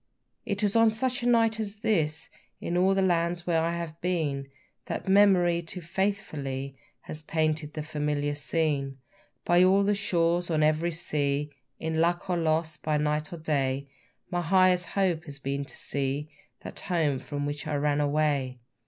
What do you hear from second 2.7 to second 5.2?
all the lands where I have been, That